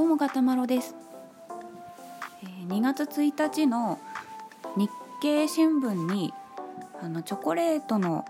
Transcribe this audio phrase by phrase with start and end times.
[0.00, 0.94] どうもガタマロです、
[2.42, 3.98] え、2月1日の
[4.74, 6.32] 日経新聞に
[7.02, 8.24] あのチョコレートの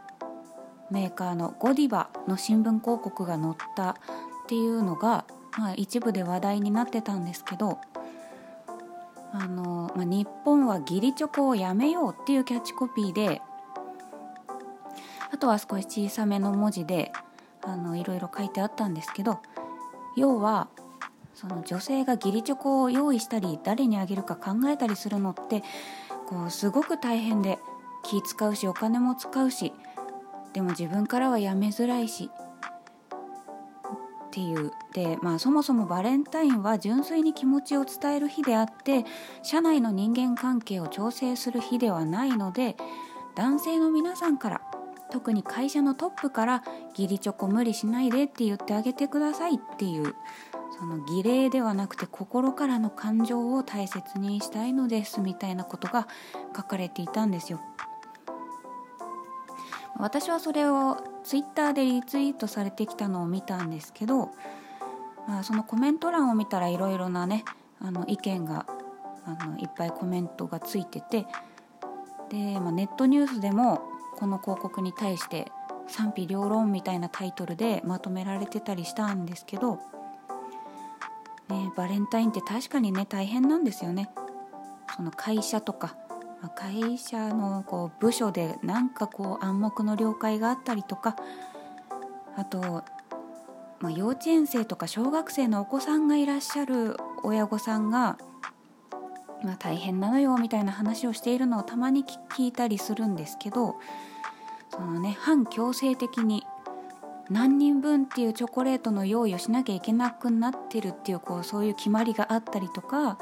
[0.91, 3.95] メーカーのゴディバの新聞広告が載ったっ
[4.48, 5.25] ていうのが、
[5.56, 7.79] まあ、一部で話題になってたんですけど
[9.32, 13.41] あの、まあ、日本は義理チョコをやめようっていうキャッチコピーで
[15.32, 17.12] あとは少し小さめの文字で
[17.62, 19.39] あのいろいろ書いてあったんですけど
[20.16, 20.66] 要は
[21.34, 25.62] その女性が義理チョコを用意したり誰にあげるか考えたりするのって
[26.26, 27.58] こうすごく大変で
[28.02, 29.72] 気使うしお金も使うし
[30.52, 32.30] でも自分からはやめづらいし
[34.30, 34.72] っていう。
[34.92, 39.05] でまあそもそもバレンタインは純粋に気持ちを伝える日であって
[39.42, 42.77] 社内の人間関係を調整する日ではないので
[43.36, 44.60] 男性の皆さんから
[45.11, 50.14] 特に会社のトップから義理チョコ無理しないでって言ってあげてくださいっていう
[50.78, 56.08] その儀礼ではなくて心からの感情を大切にしたいのですみたいなことが
[56.56, 57.61] 書かれていたんですよ。
[59.98, 64.30] 私はそれをツイッターでリツイートされてきたのを見たんですけど、
[65.28, 67.45] まあ、そのコメント欄を見たらいろいろなね
[67.80, 68.64] あの意見が
[69.27, 71.27] あのいっぱいコメントがついてて
[72.30, 73.83] で、まあ、ネットニュースでも
[74.20, 75.50] この広告に対して
[75.88, 79.80] 賛否両論みたいなタイトルでまとめられてたりしたんですけど
[81.48, 84.08] ね、バレンタインって確かにね大変なんですよね。
[84.94, 85.96] その会社とか
[86.54, 91.16] 会社のこう部署でなんかこう暗黙の了解があったりとか
[92.36, 92.84] あと、
[93.80, 98.16] まあ、幼稚園生とか小学生のお子さんがいらっしゃる親御さんが、
[99.42, 103.77] まあ、大変なのよみたいな話をしているのをたまに聞いたりするんですけど
[104.70, 106.44] そのね反強制的に
[107.30, 113.18] 何人分っていうチョコレートの用意をしなきゃいけなくなってるっていうこうそういう決まりがあったりとか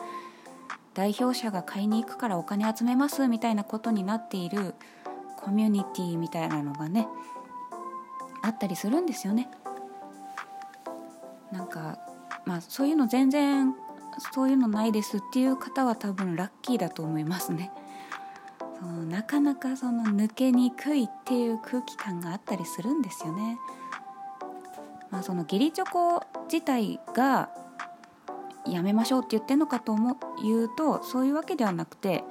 [0.95, 4.75] 代表者が買いに行くからお金集めますみたいなことになっている
[5.37, 7.07] コミュニティみたいなのがね
[8.43, 9.49] あったりするんですよね。
[11.53, 11.99] なんか
[12.45, 13.75] まあそういうの全然
[14.19, 17.71] そういうのないですっていう方は多分ラッキーだと思いますね。
[18.81, 23.59] そのなかなかその抜けにくいっていう空気感があったりするんですよね。
[25.11, 27.51] まあ、その義理チョコ自体が
[28.67, 32.25] やめましょうって言ってるのかと思う言うとそういうわけではなくて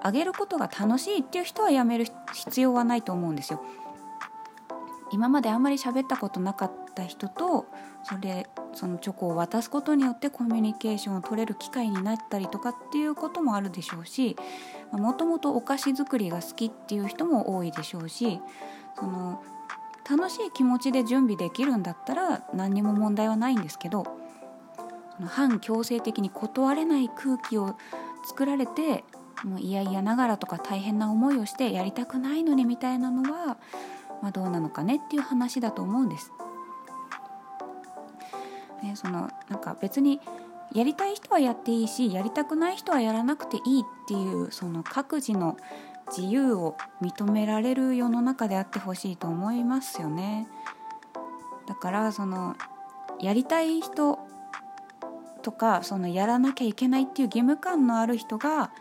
[0.00, 3.62] あげることが楽しいっていう人はやめる必要はないと思うんですよ。
[5.10, 7.66] 今まであんまり喋ったことなかった人と
[8.02, 14.36] それそのチョコを渡すことによってコミュニケーションを取れる機会になったりとかっていうこともあるでしょうし
[14.92, 18.40] もともとお菓子作りが好きっていう人も多いでしょうし
[18.98, 19.42] その
[20.08, 24.04] 楽しい気持ちで準備できるんだったら何にも問題はないんですけど
[25.16, 27.76] その反強制的に断れない空気を
[28.24, 29.04] 作られて
[29.44, 33.56] もう嫌々ながらとか大変な思いをしてやりたくないのにみたいなのは、
[34.22, 36.32] まあ、どうなのかねっていう話だと思うんです。
[38.82, 40.20] ね、そのなんか別に
[40.74, 45.56] やりたい人はやっていいしやりたくない人はやらなくていいっていうその各自の
[46.08, 50.48] 自由を認められる世の中であってほしいと思いますよね。
[51.66, 52.56] だからその
[53.20, 54.18] やりたい人
[55.42, 58.72] とかそのやらなきゃいけないっていう義務感のある人が、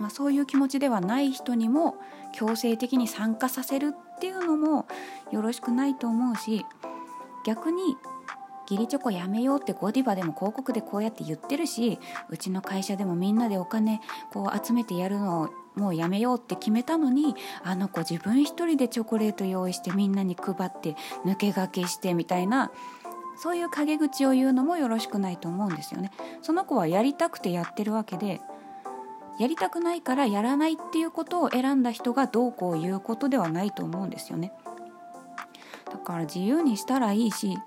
[0.00, 1.96] まあ、そういう気持ちではない人にも
[2.32, 4.86] 強制的に参加させるっていうのも
[5.30, 6.64] よろしくないと思うし
[7.44, 7.96] 逆に
[8.70, 14.00] 義理チョコやめようってゴディバでも広告でこうやって言ってるしうちの会社でもみんなでお金
[14.32, 22.70] こう集めてやるのをもうやめようって決めたのにあの子自分一人でチョコレート用意してみんなに配って抜け駆けしてみたいな
[23.36, 26.12] そういう陰口を言うのもよろしくないと思うんですよね。
[26.42, 28.40] その子はやりたくてやってるわけで
[29.38, 34.52] やりたくないからやらないっていうことを選んだ人がどうこう言うことではないと思うんですよね。
[35.90, 37.58] だから自由にしたらいいし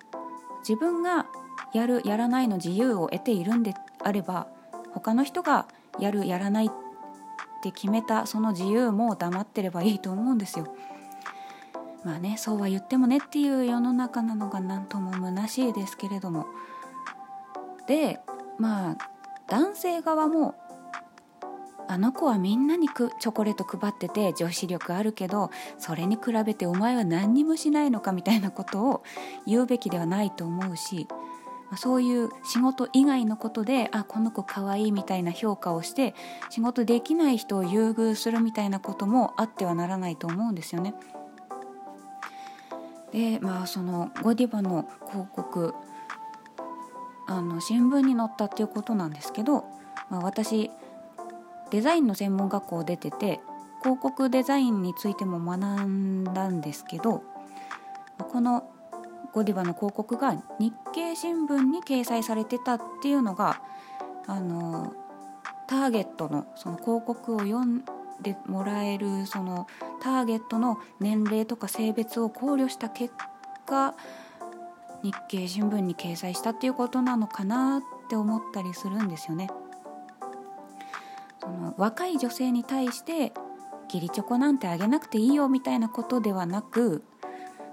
[0.67, 1.27] 自分が
[1.73, 4.47] やるやらないの自由を得ているんであれば
[4.93, 5.67] 他の人が
[5.99, 6.69] やるやらないっ
[7.61, 10.73] て決めたその自由も黙ってればいいと思うんですよ。
[12.03, 16.45] まあねそうは言ってもねっていう世の中なのが何とも虚しいですけれども
[17.87, 18.19] で
[18.59, 18.97] まあ
[19.47, 20.55] 男性側も
[21.87, 29.03] あの子はみんなにチョコレート配ってて女子力あるけどそれに比べてお前は何にもしないのかみたいなことを
[29.45, 31.07] 言うべきではないと思うし
[31.77, 36.15] そういう仕事以外のことであこの子かわいいみたいな評価をして
[36.49, 40.93] 仕事できない人を優遇するみたいなこともあってはならないと思うんですよね。
[43.11, 45.73] でまあそのゴディバの広告
[47.27, 49.65] あの新聞に載ったっていうことなんですけど、
[50.09, 50.69] まあ、私
[51.71, 53.39] デザインの専門学校を出てて
[53.81, 57.23] 広告デザインについても学んだんですけど
[58.17, 58.69] この
[59.33, 63.61] ゴディバの広告が日経新聞に掲載されてたっていうのが
[64.27, 64.93] あの
[65.67, 67.83] ターゲットのその広告を読ん
[68.21, 69.67] でもらえるその
[70.01, 73.13] ターゲットの年齢とか性別を考慮した結
[73.65, 73.93] 果
[75.03, 79.49] 日経新聞に掲載したっていうことなのかなって思ったりするんですよね。
[81.45, 83.33] その若い女性に対して
[83.85, 87.03] 義理チョコなんてあげなくていいよみたいなことではなく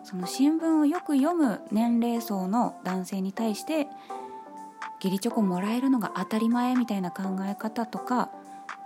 [0.04, 3.86] その新聞をよく読む年齢層の男性に対して
[5.02, 8.30] 義理チョコもらえるのが当たり前みたいな考え方とか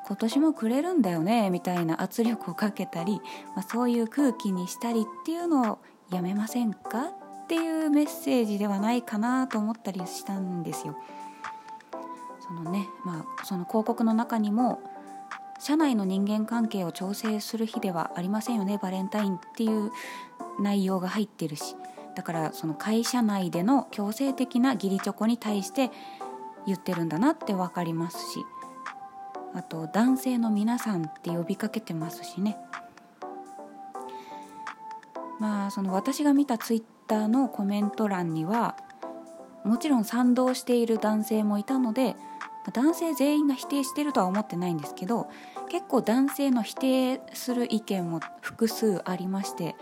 [0.06, 3.20] 今年もくれるんだよねみたいな圧力をかけたり、
[3.56, 5.78] まあ、そういう空気にしたりっていうのを
[6.12, 7.10] やめませんか
[7.44, 10.96] っていうメッセージではないかなと思ったりしたんですよ。
[12.48, 14.80] そのねまあ、その広告の中にも
[15.58, 19.90] 社内の人間関係を調整する日ではありませんよねバレンタインっていう
[20.60, 21.76] 内容が入ってるし。
[22.14, 25.90] だからその会社内での強制的な義理チョコに対して
[26.66, 28.46] 言ってるんだなって分かりますし。
[29.56, 32.58] あと男性の皆さんって呼びかけてますしね。
[35.38, 38.76] まあその私が見たツイッターのコメント欄には
[39.64, 42.16] もちろん賛同している男性もいたので
[42.72, 45.28] 男性全員が否定してるとは思ってないんですけど
[45.68, 49.76] 結構男性の否定する意見も複数ありまして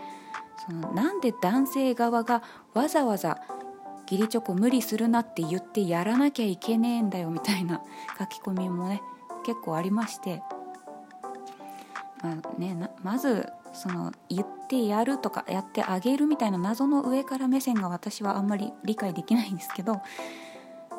[0.67, 2.41] そのなんで男性側が
[2.73, 3.39] わざわざ
[4.09, 7.81] 義理チョコ無理するなって言ってやらなきゃいけねえんだよみたいな
[8.17, 9.01] 書き込みもね
[9.43, 10.41] 結構ありまして、
[12.23, 20.01] まあね、まずその言ってやるとかやってあげるみたいな謎の上から目線が私はあんまり理解できないんですけど、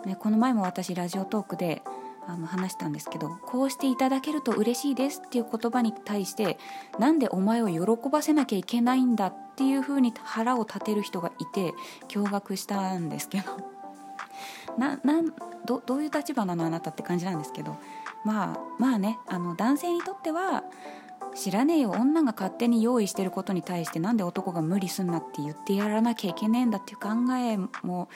[0.06, 1.82] ね、この前も私ラジオトークで
[2.28, 6.58] あの話したんですけどこうしていただけると嬉しいですっていう言葉に対して
[6.98, 11.74] なんでお前を喜ばせなきゃいけないんだっていうふうに腹を立てる人がいて
[12.08, 13.52] 驚愕したんですけど。
[14.78, 15.32] ななん
[15.64, 17.76] どどういう立場なのあなたって感じなんですけど。
[18.24, 20.64] まあまあねあの男性にとっては
[21.36, 27.56] 知らねえよ女が勝手に用意してることに対してなんで男が無理すんなって言ってやらなきゃいけねえんだっていう考え
[27.86, 28.08] も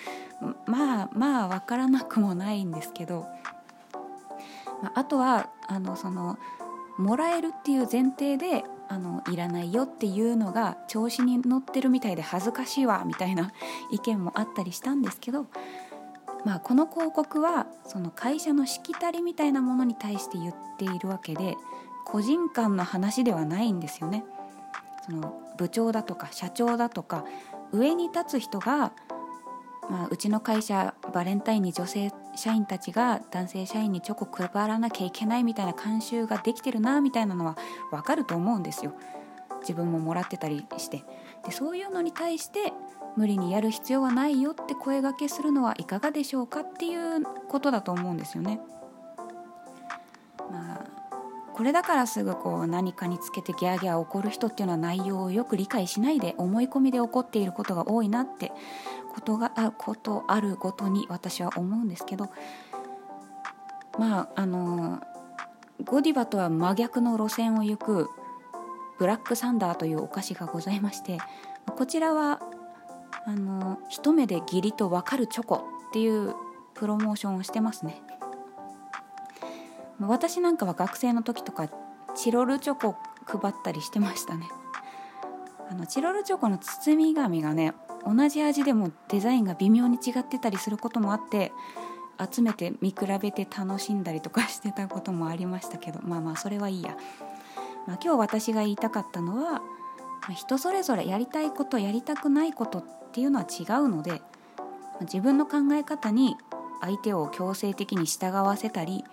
[0.66, 3.26] まあまあ分からなくもないんですけど。
[4.94, 6.38] あとはあのその
[6.98, 13.52] もらえるっていう前提であのいらないよっていうのが調子に乗ってるみたいで恥ずかしいわみたいな
[13.92, 15.46] 意見もあったりしたんですけど、
[16.44, 21.56] まあ、この広告はその会社のしきたりみたいなものに対して言っているわけで
[22.04, 24.24] 個人間の話ではないんですよね。
[25.06, 27.24] その部長だとか社長だとか
[27.72, 28.92] 上に立つ人が
[29.90, 37.56] まあ、うちの会社バレンタインに女性社員たちが男性社員にチョコ配らなきゃいけないみたいな慣習ができてるなみたいなのは
[37.90, 38.94] 分かると思うんですよ
[39.62, 41.04] 自分ももらってたりして
[41.44, 42.72] でそういうのに対して
[43.16, 48.60] 無理にやる必要はないよって声がけするのはいかがでしょうかっていうことだと思うんですよね。
[50.50, 50.99] まあ
[51.54, 58.52] これだからすぐこう何かにつけてギャーギャー怒る人っていうのは内容をよく理解しないで思い込みで怒っていることが多いなって
[59.12, 62.30] ことがあことあるごとに私は思うんですけど
[63.98, 65.00] まああの
[65.84, 68.08] ゴディバとは真逆の路線を行く
[68.98, 71.18] ブラックサンダーというお菓子がございまして
[71.66, 72.40] こちらは
[73.26, 75.56] あの一目で義理と分かるチョコ
[75.88, 76.34] っていう
[76.74, 78.02] プロモーションをしてますね。
[80.08, 81.68] 私なんかは学生の時とか
[82.14, 84.46] チロルチョコ配ったりしてましたね。
[85.70, 91.52] あのチロルチョコの包み紙がね同じ味でもデザインが微妙に違ってたりすることもあって
[92.18, 96.96] 集めて見比べて楽しんだりとかしてたこともありましたけどまあまあそれはいいや、
[97.86, 99.62] まあ、今日私が言いたかったのは、
[100.34, 104.20] 人それぞれやりたいことやりたくないことっていうのは違うので、
[105.02, 106.36] 自分の考え方に
[106.80, 109.04] 相手を強制的に従わせたり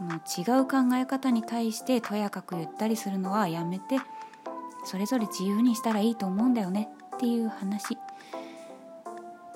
[0.00, 3.98] 違う考え方に対してとやかく言ったりするのはやめて
[4.84, 7.98] それぞれ自由にしたらいいと思うんだよねっていう話。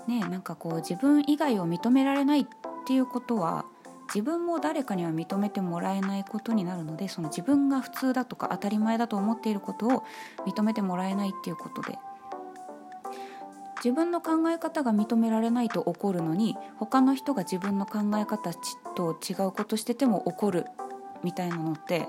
[0.06, 2.46] ねなんかこう自分以外を認められないっ
[2.86, 3.64] ていうことは
[4.08, 10.04] 自分も誰かには認めてもらえないことになるのでその自分が普通だとか当たり前だと思っていることを
[10.46, 11.98] 認めてもらえないっていうことで
[13.84, 18.54] 自分の考え方が認められないと怒るのに他の人が自分の考え方
[18.96, 20.64] と違うことしてても怒る
[21.22, 22.08] みたいなのって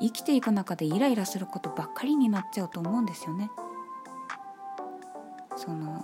[0.00, 3.50] 生きていく中でイライラすることばっかりになっちゃうと思うんですよね。
[5.56, 6.02] その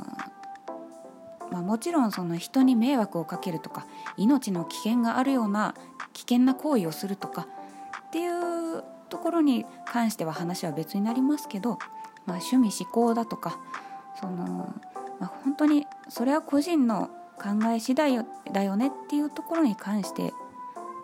[1.50, 3.87] まあ、もちろんその人に迷惑をかけるとか
[4.18, 5.75] 命の危険があるような
[6.12, 7.49] 危険な行為をするとか
[8.08, 11.78] っていうところに関しては話は別になりますけど、
[12.26, 13.58] まあ、趣味思考だとか
[14.21, 14.75] その、
[15.21, 20.33] まあ、本当にそれは個人の考え次第だよねっていうところに関して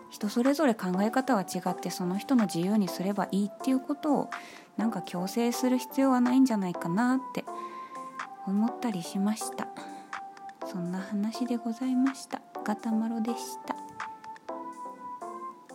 [0.09, 4.29] 人それぞれ考え方は違ってその人の自由にすればいいっていうことを
[4.77, 7.43] なんか強制する必要はないんじゃないかなって
[8.45, 9.67] 思ったりしました。
[10.65, 12.41] そんな話でございました。
[12.63, 13.84] ガタマロでした。